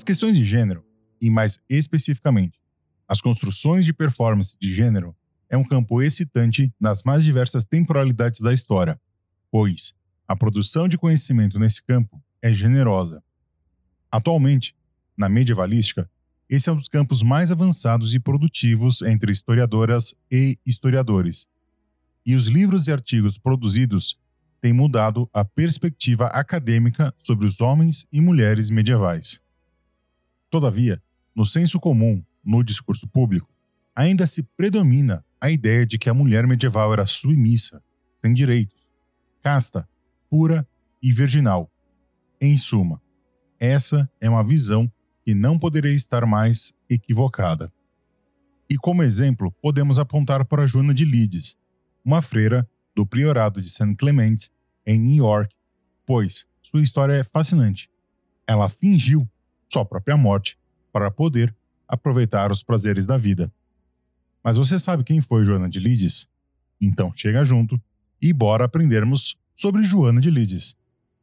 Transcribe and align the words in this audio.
As 0.00 0.04
questões 0.04 0.34
de 0.34 0.42
gênero, 0.46 0.82
e 1.20 1.28
mais 1.28 1.58
especificamente, 1.68 2.58
as 3.06 3.20
construções 3.20 3.84
de 3.84 3.92
performance 3.92 4.56
de 4.58 4.72
gênero, 4.72 5.14
é 5.46 5.58
um 5.58 5.62
campo 5.62 6.00
excitante 6.00 6.72
nas 6.80 7.02
mais 7.02 7.22
diversas 7.22 7.66
temporalidades 7.66 8.40
da 8.40 8.50
história, 8.50 8.98
pois 9.50 9.92
a 10.26 10.34
produção 10.34 10.88
de 10.88 10.96
conhecimento 10.96 11.58
nesse 11.58 11.82
campo 11.82 12.18
é 12.40 12.50
generosa. 12.50 13.22
Atualmente, 14.10 14.74
na 15.14 15.28
medievalística, 15.28 16.10
esse 16.48 16.70
é 16.70 16.72
um 16.72 16.76
dos 16.76 16.88
campos 16.88 17.22
mais 17.22 17.52
avançados 17.52 18.14
e 18.14 18.18
produtivos 18.18 19.02
entre 19.02 19.30
historiadoras 19.30 20.14
e 20.32 20.58
historiadores. 20.64 21.46
E 22.24 22.34
os 22.34 22.46
livros 22.46 22.88
e 22.88 22.92
artigos 22.92 23.36
produzidos 23.36 24.18
têm 24.62 24.72
mudado 24.72 25.28
a 25.30 25.44
perspectiva 25.44 26.24
acadêmica 26.28 27.14
sobre 27.18 27.44
os 27.44 27.60
homens 27.60 28.06
e 28.10 28.18
mulheres 28.18 28.70
medievais. 28.70 29.42
Todavia, 30.50 31.00
no 31.34 31.44
senso 31.44 31.78
comum, 31.78 32.22
no 32.44 32.64
discurso 32.64 33.06
público, 33.06 33.48
ainda 33.94 34.26
se 34.26 34.42
predomina 34.42 35.24
a 35.40 35.50
ideia 35.50 35.86
de 35.86 35.96
que 35.96 36.10
a 36.10 36.14
mulher 36.14 36.46
medieval 36.46 36.92
era 36.92 37.06
submissa, 37.06 37.82
sem 38.20 38.34
direitos, 38.34 38.76
casta, 39.40 39.88
pura 40.28 40.66
e 41.00 41.12
virginal. 41.12 41.70
Em 42.40 42.58
suma, 42.58 43.00
essa 43.58 44.10
é 44.20 44.28
uma 44.28 44.42
visão 44.42 44.90
que 45.22 45.34
não 45.34 45.58
poderia 45.58 45.92
estar 45.92 46.26
mais 46.26 46.72
equivocada. 46.88 47.72
E 48.68 48.76
como 48.76 49.02
exemplo, 49.02 49.52
podemos 49.62 49.98
apontar 49.98 50.44
para 50.44 50.66
Joana 50.66 50.94
de 50.94 51.04
Lides, 51.04 51.56
uma 52.04 52.20
freira 52.22 52.68
do 52.94 53.06
priorado 53.06 53.60
de 53.60 53.68
Saint 53.68 53.96
Clement, 53.96 54.48
em 54.86 54.98
New 54.98 55.24
York, 55.24 55.54
pois 56.04 56.46
sua 56.62 56.82
história 56.82 57.12
é 57.12 57.22
fascinante. 57.22 57.90
Ela 58.46 58.68
fingiu 58.68 59.28
sua 59.72 59.84
própria 59.84 60.16
morte 60.16 60.58
para 60.92 61.10
poder 61.10 61.54
aproveitar 61.86 62.50
os 62.50 62.62
prazeres 62.62 63.06
da 63.06 63.16
vida. 63.16 63.52
Mas 64.42 64.56
você 64.56 64.78
sabe 64.78 65.04
quem 65.04 65.20
foi 65.20 65.44
Joana 65.44 65.68
de 65.68 65.78
Lides? 65.78 66.28
Então 66.80 67.12
chega 67.14 67.44
junto 67.44 67.80
e 68.20 68.32
bora 68.32 68.64
aprendermos 68.64 69.36
sobre 69.54 69.82
Joana 69.82 70.20
de 70.20 70.30
Lides. 70.30 70.74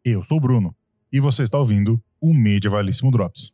Eu 0.03 0.23
sou 0.23 0.39
Bruno 0.39 0.75
e 1.11 1.19
você 1.19 1.43
está 1.43 1.57
ouvindo 1.57 2.01
o 2.21 2.33
Medievalíssimo 2.33 3.11
Drops. 3.11 3.51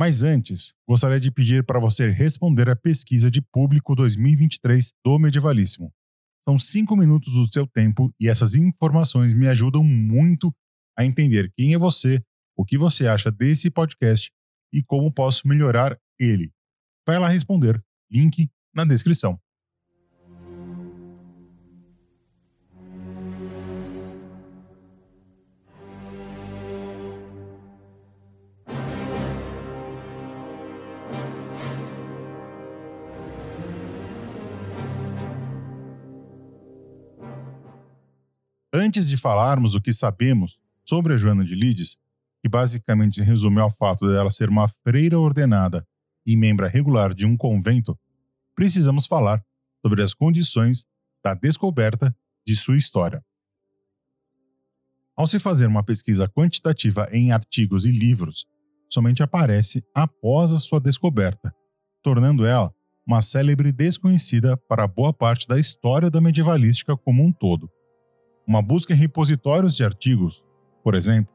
Mas 0.00 0.22
antes, 0.22 0.72
gostaria 0.88 1.20
de 1.20 1.30
pedir 1.30 1.62
para 1.62 1.78
você 1.78 2.08
responder 2.08 2.70
a 2.70 2.74
pesquisa 2.74 3.30
de 3.30 3.42
público 3.42 3.94
2023 3.94 4.94
do 5.04 5.18
Medievalíssimo. 5.18 5.92
São 6.48 6.58
cinco 6.58 6.96
minutos 6.96 7.34
do 7.34 7.46
seu 7.52 7.66
tempo 7.66 8.10
e 8.18 8.26
essas 8.26 8.54
informações 8.54 9.34
me 9.34 9.46
ajudam 9.46 9.84
muito 9.84 10.50
a 10.98 11.04
entender 11.04 11.52
quem 11.54 11.74
é 11.74 11.78
você, 11.78 12.18
o 12.56 12.64
que 12.64 12.78
você 12.78 13.06
acha 13.06 13.30
desse 13.30 13.70
podcast 13.70 14.32
e 14.72 14.82
como 14.82 15.12
posso 15.12 15.46
melhorar 15.46 15.94
ele. 16.18 16.50
Vai 17.06 17.18
lá 17.18 17.28
responder. 17.28 17.78
Link 18.10 18.48
na 18.74 18.86
descrição. 18.86 19.38
Antes 38.82 39.10
de 39.10 39.16
falarmos 39.18 39.74
o 39.74 39.80
que 39.80 39.92
sabemos 39.92 40.58
sobre 40.88 41.12
a 41.12 41.16
Joana 41.18 41.44
de 41.44 41.54
Lides, 41.54 41.98
que 42.40 42.48
basicamente 42.48 43.16
se 43.16 43.22
resume 43.22 43.60
ao 43.60 43.70
fato 43.70 44.08
dela 44.08 44.30
ser 44.30 44.48
uma 44.48 44.66
freira 44.68 45.18
ordenada 45.18 45.86
e 46.24 46.34
membro 46.34 46.66
regular 46.66 47.12
de 47.12 47.26
um 47.26 47.36
convento, 47.36 47.94
precisamos 48.54 49.04
falar 49.04 49.44
sobre 49.82 50.02
as 50.02 50.14
condições 50.14 50.86
da 51.22 51.34
descoberta 51.34 52.16
de 52.46 52.56
sua 52.56 52.78
história. 52.78 53.22
Ao 55.14 55.26
se 55.26 55.38
fazer 55.38 55.66
uma 55.66 55.84
pesquisa 55.84 56.26
quantitativa 56.26 57.06
em 57.12 57.32
artigos 57.32 57.84
e 57.84 57.92
livros, 57.92 58.46
somente 58.88 59.22
aparece 59.22 59.84
após 59.94 60.52
a 60.52 60.58
sua 60.58 60.80
descoberta, 60.80 61.54
tornando 62.02 62.46
ela 62.46 62.72
uma 63.06 63.20
célebre 63.20 63.72
desconhecida 63.72 64.56
para 64.56 64.88
boa 64.88 65.12
parte 65.12 65.46
da 65.46 65.60
história 65.60 66.10
da 66.10 66.18
medievalística 66.18 66.96
como 66.96 67.22
um 67.22 67.30
todo. 67.30 67.70
Uma 68.50 68.60
busca 68.60 68.92
em 68.92 68.96
repositórios 68.96 69.76
de 69.76 69.84
artigos, 69.84 70.44
por 70.82 70.96
exemplo, 70.96 71.32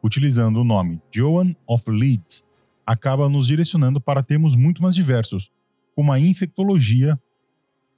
utilizando 0.00 0.60
o 0.60 0.64
nome 0.64 1.02
Joan 1.12 1.52
of 1.66 1.90
Leeds, 1.90 2.44
acaba 2.86 3.28
nos 3.28 3.48
direcionando 3.48 4.00
para 4.00 4.22
termos 4.22 4.54
muito 4.54 4.80
mais 4.80 4.94
diversos, 4.94 5.50
como 5.96 6.12
a 6.12 6.20
infectologia. 6.20 7.20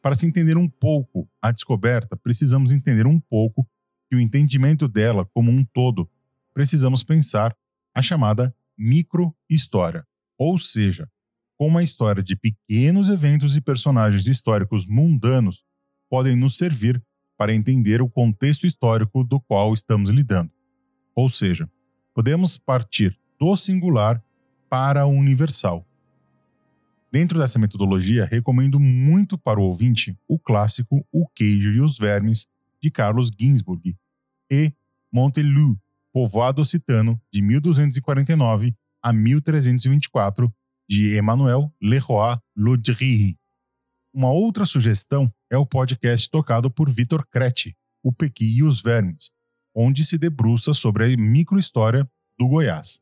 Para 0.01 0.15
se 0.15 0.25
entender 0.25 0.57
um 0.57 0.71
pouco 0.71 1.29
a 1.43 1.53
descoberta, 1.53 2.17
precisamos 2.17 2.73
entender 2.73 3.07
um 3.07 3.21
pouco 3.21 3.69
que 4.09 4.17
o 4.17 4.21
entendimento 4.21 4.89
dela 4.89 5.27
como 5.35 5.51
um 5.51 5.63
todo, 5.63 6.09
precisamos 6.55 7.05
pensar 7.05 7.55
a 7.95 8.01
chamada 8.01 8.57
microhistória, 8.75 10.07
ou 10.39 10.59
seja, 10.59 11.07
como 11.59 11.77
a 11.77 11.83
história 11.83 12.23
de 12.23 12.35
pequenos 12.35 13.11
eventos 13.11 13.55
e 13.55 13.61
personagens 13.61 14.27
históricos 14.27 14.87
mundanos 14.87 15.63
podem 16.09 16.35
nos 16.35 16.57
servir 16.57 17.05
para 17.37 17.55
entender 17.55 18.01
o 18.01 18.09
contexto 18.09 18.67
histórico 18.67 19.23
do 19.23 19.41
qual 19.41 19.75
estamos 19.75 20.11
lidando. 20.11 20.51
Ou 21.15 21.29
seja, 21.29 21.71
podemos 22.15 22.59
partir 22.59 23.19
do 23.39 23.57
singular 23.57 24.23
para 24.69 25.07
o 25.07 25.11
universal. 25.11 25.87
Dentro 27.11 27.39
dessa 27.39 27.59
metodologia, 27.59 28.27
recomendo 28.31 28.81
muito 28.81 29.39
para 29.39 29.61
o 29.61 29.65
ouvinte 29.65 30.19
o 30.29 30.39
clássico 30.39 31.07
O 31.13 31.27
Queijo 31.29 31.71
e 31.71 31.81
os 31.81 31.99
Vermes, 31.99 32.47
de 32.83 32.91
Carlos 32.91 33.31
Ginzburg, 33.39 33.97
e 34.51 34.73
Montelu, 35.13 35.79
povoado 36.13 36.61
occitano, 36.61 37.21
de 37.33 37.41
1249 37.41 38.75
a 39.03 39.13
1324, 39.13 40.53
de 40.89 41.19
Emmanuel 41.19 41.73
Leroy 41.81 42.37
Laudry. 42.57 43.39
Uma 44.17 44.33
outra 44.33 44.65
sugestão 44.65 45.31
é 45.51 45.59
o 45.59 45.67
podcast 45.67 46.31
tocado 46.31 46.71
por 46.71 46.89
Vitor 46.89 47.27
Crete, 47.31 47.77
O 48.03 48.11
Pequi 48.11 48.47
e 48.47 48.63
os 48.63 48.81
Vermes, 48.81 49.29
onde 49.75 50.07
se 50.07 50.17
debruça 50.17 50.73
sobre 50.73 51.05
a 51.05 51.17
microhistória 51.19 52.11
do 52.39 52.49
Goiás. 52.49 52.99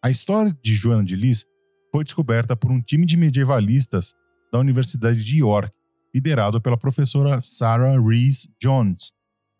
A 0.00 0.08
história 0.08 0.56
de 0.62 0.76
Joana 0.76 1.02
de 1.02 1.16
Lis 1.16 1.44
foi 1.90 2.04
descoberta 2.04 2.56
por 2.56 2.70
um 2.70 2.80
time 2.80 3.04
de 3.04 3.16
medievalistas 3.16 4.14
da 4.52 4.60
Universidade 4.60 5.24
de 5.24 5.38
York, 5.38 5.74
liderado 6.14 6.60
pela 6.62 6.78
professora 6.78 7.40
Sarah 7.40 8.00
Rees 8.00 8.46
Jones, 8.62 9.10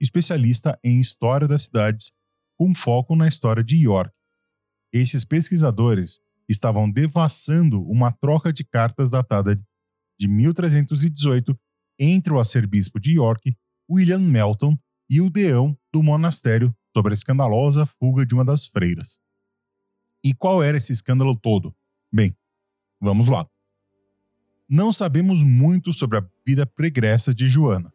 especialista 0.00 0.78
em 0.84 1.00
história 1.00 1.48
das 1.48 1.62
cidades, 1.62 2.12
com 2.56 2.72
foco 2.72 3.16
na 3.16 3.26
história 3.26 3.64
de 3.64 3.78
York. 3.78 4.14
Esses 4.92 5.24
pesquisadores 5.24 6.20
estavam 6.48 6.88
devassando 6.88 7.82
uma 7.82 8.12
troca 8.12 8.52
de 8.52 8.62
cartas 8.62 9.10
datada 9.10 9.56
de 10.18 10.28
1318 10.28 11.58
entre 11.98 12.32
o 12.32 12.38
arcebispo 12.38 13.00
de 13.00 13.12
York, 13.12 13.56
William 13.90 14.20
Melton, 14.20 14.76
e 15.08 15.20
o 15.20 15.30
deão 15.30 15.76
do 15.92 16.02
monastério 16.02 16.74
sobre 16.92 17.12
a 17.12 17.14
escandalosa 17.14 17.86
fuga 17.86 18.26
de 18.26 18.34
uma 18.34 18.44
das 18.44 18.66
freiras. 18.66 19.20
E 20.24 20.34
qual 20.34 20.62
era 20.62 20.76
esse 20.76 20.92
escândalo 20.92 21.36
todo? 21.36 21.74
Bem, 22.12 22.36
vamos 23.00 23.28
lá. 23.28 23.46
Não 24.68 24.90
sabemos 24.90 25.42
muito 25.42 25.92
sobre 25.92 26.18
a 26.18 26.26
vida 26.44 26.66
pregressa 26.66 27.32
de 27.32 27.46
Joana. 27.46 27.92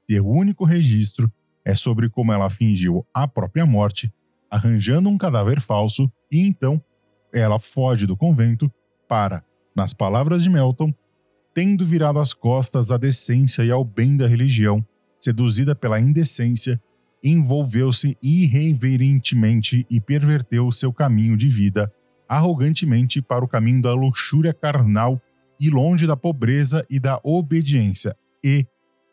Se 0.00 0.20
o 0.20 0.28
único 0.28 0.64
registro 0.64 1.32
é 1.64 1.74
sobre 1.74 2.08
como 2.08 2.32
ela 2.32 2.48
fingiu 2.48 3.06
a 3.12 3.26
própria 3.26 3.66
morte, 3.66 4.12
arranjando 4.50 5.08
um 5.08 5.18
cadáver 5.18 5.60
falso, 5.60 6.12
e 6.30 6.46
então 6.46 6.82
ela 7.32 7.58
foge 7.58 8.06
do 8.06 8.16
convento 8.16 8.70
para, 9.08 9.44
nas 9.74 9.92
palavras 9.92 10.42
de 10.42 10.50
Melton, 10.50 10.94
tendo 11.54 11.84
virado 11.84 12.18
as 12.18 12.32
costas 12.32 12.90
à 12.90 12.96
decência 12.96 13.62
e 13.62 13.70
ao 13.70 13.84
bem 13.84 14.16
da 14.16 14.26
religião, 14.26 14.84
seduzida 15.20 15.74
pela 15.74 16.00
indecência 16.00 16.80
envolveu-se 17.22 18.16
irreverentemente 18.20 19.86
e 19.88 20.00
perverteu 20.00 20.72
seu 20.72 20.92
caminho 20.92 21.36
de 21.36 21.48
vida 21.48 21.92
arrogantemente 22.32 23.20
para 23.20 23.44
o 23.44 23.48
caminho 23.48 23.82
da 23.82 23.92
luxúria 23.92 24.54
carnal 24.54 25.20
e 25.60 25.68
longe 25.68 26.06
da 26.06 26.16
pobreza 26.16 26.84
e 26.88 26.98
da 26.98 27.20
obediência, 27.22 28.16
e, 28.42 28.66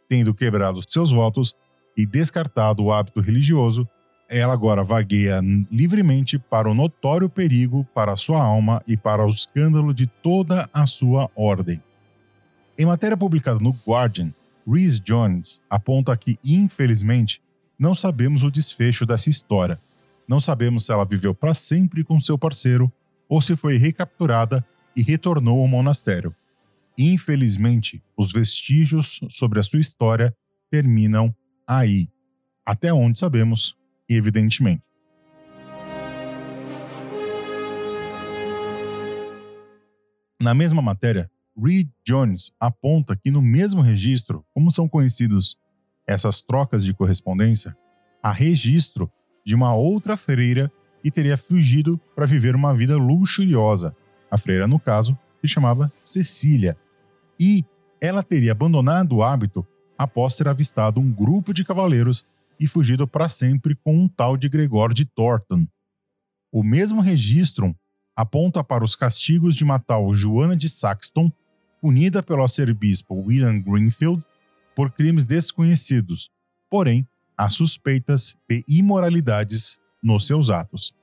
tendo 0.07 0.33
quebrado 0.33 0.81
seus 0.89 1.11
votos 1.11 1.53
e 1.97 2.05
descartado 2.05 2.81
o 2.81 2.93
hábito 2.93 3.19
religioso, 3.19 3.85
ela 4.29 4.53
agora 4.53 4.83
vagueia 4.83 5.41
livremente 5.69 6.39
para 6.39 6.69
o 6.69 6.73
notório 6.73 7.29
perigo 7.29 7.85
para 7.93 8.15
sua 8.15 8.41
alma 8.41 8.81
e 8.87 8.95
para 8.95 9.25
o 9.25 9.29
escândalo 9.29 9.93
de 9.93 10.07
toda 10.07 10.69
a 10.73 10.85
sua 10.85 11.29
ordem. 11.35 11.81
Em 12.79 12.85
matéria 12.85 13.17
publicada 13.17 13.59
no 13.59 13.77
Guardian, 13.85 14.33
Rhys 14.65 15.01
Jones 15.01 15.61
aponta 15.69 16.15
que, 16.15 16.37
infelizmente, 16.41 17.41
não 17.77 17.93
sabemos 17.93 18.41
o 18.41 18.49
desfecho 18.49 19.05
dessa 19.05 19.29
história. 19.29 19.81
Não 20.25 20.39
sabemos 20.39 20.85
se 20.85 20.93
ela 20.93 21.03
viveu 21.03 21.35
para 21.35 21.53
sempre 21.53 22.05
com 22.05 22.17
seu 22.21 22.37
parceiro 22.37 22.89
ou 23.27 23.41
se 23.41 23.53
foi 23.57 23.75
recapturada 23.75 24.65
e 24.95 25.01
retornou 25.01 25.59
ao 25.59 25.67
monastério. 25.67 26.33
Infelizmente, 26.97 28.01
os 28.15 28.31
vestígios 28.31 29.19
sobre 29.27 29.59
a 29.59 29.63
sua 29.63 29.81
história 29.81 30.33
terminam 30.71 31.35
aí, 31.67 32.07
até 32.65 32.93
onde 32.93 33.19
sabemos, 33.19 33.75
evidentemente. 34.07 34.81
Na 40.41 40.53
mesma 40.53 40.81
matéria, 40.81 41.29
Reed 41.61 41.89
Jones 42.05 42.51
aponta 42.59 43.15
que 43.15 43.29
no 43.29 43.41
mesmo 43.41 43.81
registro, 43.81 44.45
como 44.53 44.71
são 44.71 44.87
conhecidos 44.87 45.57
essas 46.07 46.41
trocas 46.41 46.83
de 46.85 46.93
correspondência, 46.93 47.75
há 48.23 48.31
registro 48.31 49.11
de 49.45 49.55
uma 49.55 49.75
outra 49.75 50.15
freira 50.15 50.71
que 51.03 51.11
teria 51.11 51.37
fugido 51.37 51.99
para 52.15 52.25
viver 52.25 52.55
uma 52.55 52.73
vida 52.73 52.97
luxuriosa. 52.97 53.95
A 54.29 54.37
freira, 54.37 54.67
no 54.67 54.79
caso, 54.79 55.17
se 55.41 55.47
chamava 55.47 55.91
Cecília. 56.03 56.77
E 57.39 57.63
ela 58.01 58.23
teria 58.23 58.51
abandonado 58.51 59.17
o 59.17 59.23
hábito 59.23 59.65
após 59.97 60.35
ter 60.35 60.47
avistado 60.47 60.99
um 60.99 61.11
grupo 61.11 61.53
de 61.53 61.63
cavaleiros 61.63 62.25
e 62.59 62.67
fugido 62.67 63.07
para 63.07 63.29
sempre 63.29 63.75
com 63.75 63.95
um 63.95 64.07
tal 64.07 64.35
de 64.35 64.49
Gregor 64.49 64.93
de 64.93 65.05
Thornton. 65.05 65.65
O 66.51 66.63
mesmo 66.63 67.01
registro 67.01 67.75
aponta 68.15 68.63
para 68.63 68.83
os 68.83 68.95
castigos 68.95 69.55
de 69.55 69.63
matar 69.63 69.99
Joana 70.13 70.55
de 70.55 70.67
Saxton, 70.67 71.31
punida 71.81 72.21
pelo 72.21 72.41
arcebispo 72.41 73.15
William 73.15 73.59
Greenfield 73.59 74.23
por 74.75 74.91
crimes 74.91 75.25
desconhecidos, 75.25 76.29
porém 76.69 77.07
há 77.37 77.49
suspeitas 77.49 78.37
de 78.47 78.63
imoralidades 78.67 79.79
nos 80.01 80.27
seus 80.27 80.49
atos. 80.49 80.93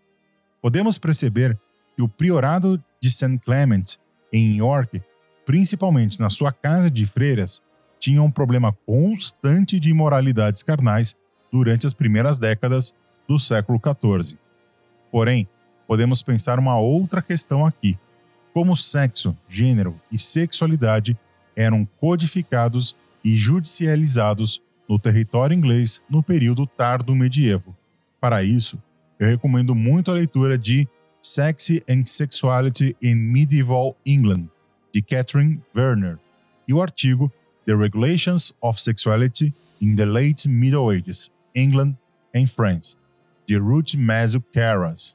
Podemos 0.60 0.98
perceber 0.98 1.58
que 1.94 2.02
o 2.02 2.08
priorado 2.08 2.82
de 3.00 3.10
St. 3.10 3.38
Clement, 3.38 3.96
em 4.32 4.56
York, 4.56 5.02
principalmente 5.44 6.20
na 6.20 6.28
sua 6.28 6.52
casa 6.52 6.90
de 6.90 7.06
freiras, 7.06 7.62
tinha 7.98 8.22
um 8.22 8.30
problema 8.30 8.72
constante 8.84 9.80
de 9.80 9.90
imoralidades 9.90 10.62
carnais 10.62 11.16
durante 11.50 11.86
as 11.86 11.94
primeiras 11.94 12.38
décadas 12.38 12.94
do 13.26 13.38
século 13.38 13.80
XIV. 13.80 14.38
Porém, 15.10 15.48
podemos 15.86 16.22
pensar 16.22 16.58
uma 16.58 16.78
outra 16.78 17.22
questão 17.22 17.64
aqui: 17.64 17.98
como 18.56 18.74
sexo, 18.74 19.36
gênero 19.46 20.00
e 20.10 20.18
sexualidade 20.18 21.14
eram 21.54 21.84
codificados 22.00 22.96
e 23.22 23.36
judicializados 23.36 24.62
no 24.88 24.98
território 24.98 25.54
inglês 25.54 26.02
no 26.08 26.22
período 26.22 26.66
tardo 26.66 27.14
medievo. 27.14 27.76
Para 28.18 28.42
isso, 28.42 28.82
eu 29.20 29.28
recomendo 29.28 29.74
muito 29.74 30.10
a 30.10 30.14
leitura 30.14 30.56
de 30.56 30.88
Sexy 31.20 31.84
and 31.86 32.06
Sexuality 32.06 32.96
in 33.02 33.16
Medieval 33.16 33.94
England, 34.06 34.48
de 34.90 35.02
Catherine 35.02 35.60
Werner, 35.76 36.18
e 36.66 36.72
o 36.72 36.80
artigo 36.80 37.30
The 37.66 37.74
Regulations 37.74 38.54
of 38.62 38.80
Sexuality 38.80 39.52
in 39.82 39.96
the 39.96 40.06
Late 40.06 40.48
Middle 40.48 40.90
Ages, 40.96 41.30
England 41.54 41.94
and 42.34 42.46
France, 42.46 42.96
de 43.46 43.58
Ruth 43.58 43.92
Mazu 43.96 44.40
Caras. 44.40 45.14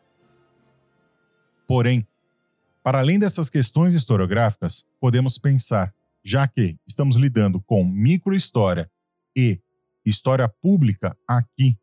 Porém, 1.67 2.05
para 2.83 2.99
além 2.99 3.19
dessas 3.19 3.49
questões 3.49 3.93
historiográficas, 3.93 4.83
podemos 4.99 5.37
pensar, 5.37 5.93
já 6.23 6.47
que 6.47 6.77
estamos 6.87 7.15
lidando 7.15 7.61
com 7.61 7.83
microhistória 7.83 8.89
e 9.35 9.59
história 10.05 10.47
pública 10.49 11.15
aqui, 11.27 11.77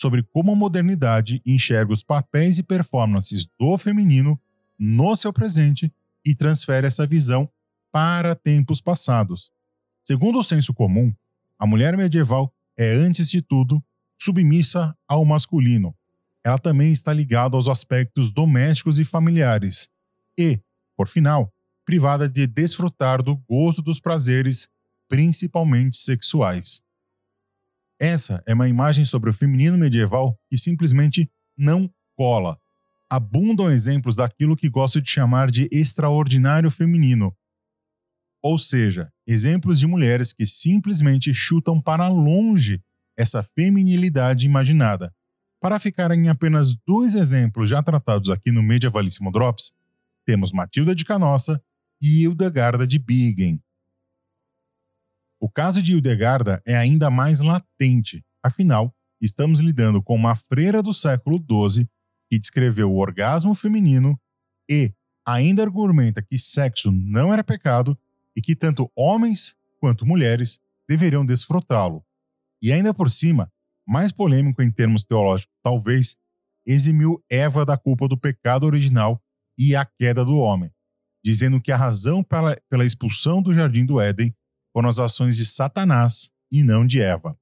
sobre 0.00 0.22
como 0.22 0.52
a 0.52 0.56
modernidade 0.56 1.40
enxerga 1.44 1.92
os 1.92 2.02
papéis 2.02 2.58
e 2.58 2.62
performances 2.62 3.46
do 3.58 3.76
feminino 3.78 4.40
no 4.78 5.14
seu 5.16 5.32
presente 5.32 5.92
e 6.24 6.34
transfere 6.34 6.86
essa 6.86 7.06
visão 7.06 7.48
para 7.90 8.34
tempos 8.34 8.80
passados. 8.80 9.50
Segundo 10.02 10.38
o 10.38 10.44
senso 10.44 10.74
comum, 10.74 11.12
a 11.58 11.66
mulher 11.66 11.96
medieval 11.96 12.52
é, 12.76 12.92
antes 12.92 13.30
de 13.30 13.40
tudo, 13.40 13.82
submissa 14.18 14.96
ao 15.08 15.24
masculino, 15.24 15.94
ela 16.44 16.58
também 16.58 16.92
está 16.92 17.12
ligada 17.12 17.56
aos 17.56 17.68
aspectos 17.68 18.30
domésticos 18.30 18.98
e 18.98 19.04
familiares, 19.04 19.88
e, 20.38 20.60
por 20.96 21.08
final, 21.08 21.52
privada 21.84 22.28
de 22.28 22.46
desfrutar 22.46 23.22
do 23.22 23.36
gozo 23.36 23.82
dos 23.82 24.00
prazeres, 24.00 24.68
principalmente 25.08 25.96
sexuais. 25.96 26.82
Essa 28.00 28.42
é 28.46 28.54
uma 28.54 28.68
imagem 28.68 29.04
sobre 29.04 29.30
o 29.30 29.34
feminino 29.34 29.78
medieval 29.78 30.38
que 30.50 30.58
simplesmente 30.58 31.30
não 31.56 31.90
cola. 32.16 32.58
Abundam 33.08 33.70
exemplos 33.70 34.16
daquilo 34.16 34.56
que 34.56 34.68
gosto 34.68 35.00
de 35.00 35.10
chamar 35.10 35.50
de 35.50 35.68
extraordinário 35.70 36.70
feminino. 36.70 37.34
Ou 38.42 38.58
seja, 38.58 39.12
exemplos 39.26 39.78
de 39.78 39.86
mulheres 39.86 40.32
que 40.32 40.46
simplesmente 40.46 41.32
chutam 41.32 41.80
para 41.80 42.08
longe 42.08 42.82
essa 43.16 43.42
feminilidade 43.42 44.44
imaginada, 44.44 45.14
para 45.60 45.78
ficar 45.78 46.10
em 46.10 46.28
apenas 46.28 46.74
dois 46.86 47.14
exemplos 47.14 47.70
já 47.70 47.82
tratados 47.82 48.28
aqui 48.28 48.50
no 48.50 48.62
Medievalíssimo 48.62 49.30
Drops, 49.30 49.72
temos 50.24 50.52
Matilda 50.52 50.94
de 50.94 51.04
Canossa 51.04 51.62
e 52.00 52.22
Hildegarda 52.22 52.86
de 52.86 52.98
Bingen. 52.98 53.60
O 55.40 55.48
caso 55.48 55.82
de 55.82 55.92
Hildegarda 55.92 56.62
é 56.66 56.76
ainda 56.76 57.10
mais 57.10 57.40
latente, 57.40 58.24
afinal, 58.42 58.94
estamos 59.20 59.60
lidando 59.60 60.02
com 60.02 60.14
uma 60.14 60.34
freira 60.34 60.82
do 60.82 60.92
século 60.92 61.38
XII 61.38 61.88
que 62.30 62.38
descreveu 62.38 62.90
o 62.90 62.98
orgasmo 62.98 63.54
feminino 63.54 64.18
e 64.68 64.92
ainda 65.26 65.62
argumenta 65.62 66.22
que 66.22 66.38
sexo 66.38 66.90
não 66.90 67.32
era 67.32 67.44
pecado 67.44 67.98
e 68.36 68.42
que 68.42 68.56
tanto 68.56 68.90
homens 68.96 69.56
quanto 69.80 70.06
mulheres 70.06 70.58
deveriam 70.88 71.24
desfrutá-lo. 71.24 72.04
E 72.60 72.72
ainda 72.72 72.94
por 72.94 73.10
cima, 73.10 73.52
mais 73.86 74.12
polêmico 74.12 74.62
em 74.62 74.70
termos 74.70 75.04
teológicos, 75.04 75.54
talvez, 75.62 76.16
eximiu 76.66 77.22
Eva 77.30 77.64
da 77.64 77.76
culpa 77.76 78.08
do 78.08 78.16
pecado 78.16 78.64
original 78.64 79.22
e 79.58 79.74
a 79.76 79.84
queda 79.84 80.24
do 80.24 80.36
homem, 80.36 80.70
dizendo 81.24 81.60
que 81.60 81.72
a 81.72 81.76
razão 81.76 82.22
pela, 82.22 82.56
pela 82.68 82.84
expulsão 82.84 83.42
do 83.42 83.54
jardim 83.54 83.84
do 83.86 84.00
Éden 84.00 84.34
foram 84.72 84.88
as 84.88 84.98
ações 84.98 85.36
de 85.36 85.46
Satanás 85.46 86.30
e 86.50 86.62
não 86.62 86.86
de 86.86 87.00
Eva. 87.00 87.38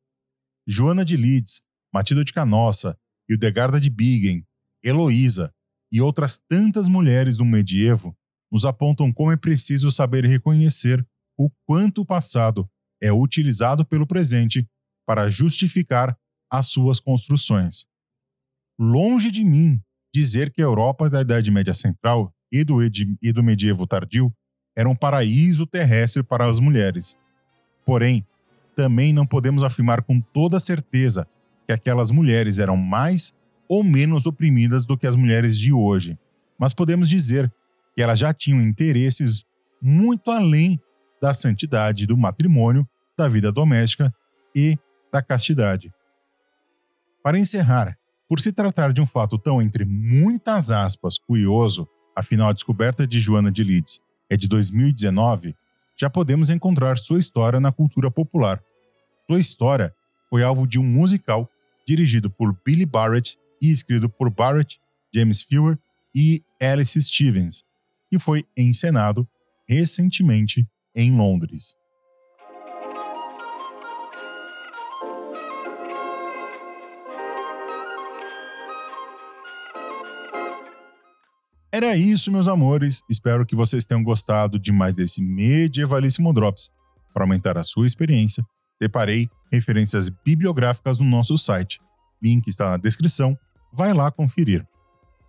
Joana 0.66 1.04
de 1.04 1.16
Leeds, 1.16 1.62
Matilda 1.92 2.25
de 2.25 2.33
Canossa, 2.33 2.99
Hildegarda 3.28 3.81
de 3.81 3.90
Bingen, 3.90 4.47
Heloísa 4.85 5.52
e 5.90 6.00
outras 6.00 6.38
tantas 6.49 6.88
mulheres 6.88 7.37
do 7.37 7.45
medievo 7.45 8.16
nos 8.50 8.64
apontam 8.64 9.12
como 9.12 9.33
é 9.33 9.37
preciso 9.37 9.90
saber 9.90 10.25
reconhecer 10.25 11.07
o 11.38 11.50
quanto 11.66 12.02
o 12.02 12.07
passado 12.07 12.69
é 13.00 13.12
utilizado 13.12 13.85
pelo 13.85 14.07
presente 14.07 14.69
para 15.07 15.31
justificar 15.31 16.16
as 16.50 16.69
suas 16.69 17.00
construções. 17.00 17.87
Longe 18.78 19.31
de 19.31 19.42
mim 19.42 19.83
dizer 20.12 20.52
que 20.52 20.61
a 20.61 20.64
Europa 20.64 21.09
da 21.09 21.23
Idade 21.23 21.50
Média 21.50 21.75
Central 21.75 22.33
e 22.50 22.62
do, 22.64 22.78
e 22.83 23.33
do 23.33 23.42
medievo 23.42 23.87
tardio 23.87 24.33
era 24.76 24.88
um 24.88 24.97
paraíso 24.97 25.66
terrestre 25.66 26.23
para 26.23 26.49
as 26.49 26.59
mulheres. 26.59 27.19
Porém, 27.85 28.26
também 28.76 29.12
não 29.12 29.26
podemos 29.26 29.62
afirmar 29.62 30.02
com 30.02 30.21
toda 30.21 30.61
certeza 30.61 31.26
que 31.66 31.73
aquelas 31.73 32.11
mulheres 32.11 32.59
eram 32.59 32.76
mais 32.76 33.35
ou 33.69 33.83
menos 33.83 34.26
oprimidas 34.26 34.85
do 34.85 34.97
que 34.97 35.07
as 35.07 35.16
mulheres 35.16 35.59
de 35.59 35.73
hoje, 35.73 36.19
mas 36.59 36.75
podemos 36.75 37.09
dizer 37.09 37.52
que 37.95 38.02
elas 38.02 38.19
já 38.19 38.33
tinham 38.33 38.61
interesses 38.61 39.45
muito 39.81 40.31
além 40.31 40.81
da 41.21 41.33
santidade 41.33 42.07
do 42.07 42.16
matrimônio, 42.16 42.87
da 43.16 43.28
vida 43.28 43.52
doméstica 43.52 44.12
e 44.54 44.78
da 45.12 45.23
castidade. 45.23 45.92
Para 47.23 47.38
encerrar, 47.38 47.97
por 48.33 48.41
se 48.41 48.51
tratar 48.51 48.95
de 48.95 49.01
um 49.03 49.05
fato 49.05 49.37
tão, 49.37 49.61
entre 49.61 49.85
muitas 49.85 50.71
aspas, 50.71 51.19
curioso, 51.19 51.87
afinal 52.17 52.49
a 52.49 52.53
descoberta 52.55 53.07
de 53.07 53.21
Joana 53.21 53.53
de 53.53 53.62
Leeds 53.62 54.01
é 54.31 54.39
de 54.39 54.49
2019, 54.49 55.55
já 55.95 56.09
podemos 56.09 56.49
encontrar 56.49 56.97
sua 56.97 57.21
história 57.21 57.61
na 57.61 57.71
cultura 57.71 58.11
popular. 58.11 58.59
Sua 59.27 59.39
história 59.39 59.95
foi 60.31 60.43
alvo 60.43 60.67
de 60.67 60.79
um 60.79 60.83
musical 60.83 61.47
dirigido 61.87 62.31
por 62.31 62.57
Billy 62.65 62.87
Barrett 62.87 63.37
e 63.61 63.71
escrito 63.71 64.09
por 64.09 64.31
Barrett, 64.31 64.81
James 65.15 65.43
Fewer 65.43 65.79
e 66.15 66.43
Alice 66.59 67.03
Stevens, 67.03 67.65
e 68.11 68.19
foi 68.19 68.47
encenado 68.57 69.29
recentemente 69.69 70.67
em 70.97 71.15
Londres. 71.15 71.77
Era 81.83 81.97
isso, 81.97 82.31
meus 82.31 82.47
amores. 82.47 83.03
Espero 83.11 83.45
que 83.45 83.57
vocês 83.57 83.85
tenham 83.85 84.05
gostado 84.05 84.57
de 84.57 84.71
mais 84.71 84.99
esse 84.99 85.21
medievalíssimo 85.21 86.33
Drops. 86.33 86.71
Para 87.12 87.25
aumentar 87.25 87.59
a 87.59 87.65
sua 87.65 87.89
experiência, 87.89 88.47
separei 88.81 89.29
referências 89.51 90.09
bibliográficas 90.09 90.99
no 90.99 91.05
nosso 91.05 91.37
site. 91.37 91.81
Link 92.23 92.47
está 92.47 92.71
na 92.71 92.77
descrição. 92.77 93.37
Vai 93.73 93.93
lá 93.93 94.12
conferir. 94.12 94.65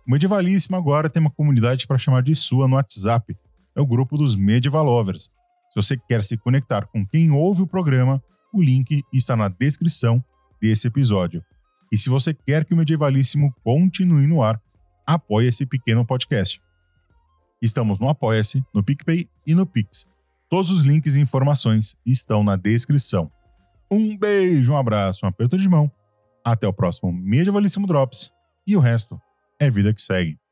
O 0.06 0.12
Medievalíssimo 0.12 0.76
agora 0.76 1.10
tem 1.10 1.20
uma 1.20 1.30
comunidade 1.30 1.88
para 1.88 1.98
chamar 1.98 2.22
de 2.22 2.36
sua 2.36 2.68
no 2.68 2.76
WhatsApp. 2.76 3.36
É 3.74 3.80
o 3.80 3.86
grupo 3.86 4.16
dos 4.16 4.36
Medieval 4.36 4.84
Lovers. 4.84 5.24
Se 5.70 5.74
você 5.74 5.96
quer 5.96 6.22
se 6.22 6.36
conectar 6.36 6.86
com 6.86 7.04
quem 7.04 7.32
ouve 7.32 7.62
o 7.62 7.66
programa, 7.66 8.22
o 8.52 8.62
link 8.62 9.02
está 9.12 9.34
na 9.34 9.48
descrição 9.48 10.24
desse 10.62 10.86
episódio. 10.86 11.42
E 11.90 11.98
se 11.98 12.08
você 12.08 12.32
quer 12.32 12.64
que 12.64 12.74
o 12.74 12.76
Medievalíssimo 12.76 13.52
continue 13.64 14.28
no 14.28 14.40
ar, 14.40 14.62
apoie 15.06 15.48
esse 15.48 15.66
pequeno 15.66 16.04
podcast. 16.04 16.60
Estamos 17.60 17.98
no 17.98 18.08
Apoia-se, 18.08 18.62
no 18.74 18.82
PicPay 18.82 19.28
e 19.46 19.54
no 19.54 19.66
Pix. 19.66 20.06
Todos 20.50 20.70
os 20.70 20.82
links 20.82 21.14
e 21.14 21.20
informações 21.20 21.96
estão 22.04 22.44
na 22.44 22.56
descrição. 22.56 23.30
Um 23.90 24.16
beijo, 24.16 24.72
um 24.72 24.76
abraço, 24.76 25.24
um 25.24 25.28
aperto 25.28 25.56
de 25.56 25.68
mão. 25.68 25.90
Até 26.44 26.68
o 26.68 26.72
próximo 26.72 27.12
Medievalíssimo 27.12 27.86
Drops. 27.86 28.32
E 28.66 28.76
o 28.76 28.80
resto 28.80 29.20
é 29.58 29.70
vida 29.70 29.94
que 29.94 30.02
segue. 30.02 30.43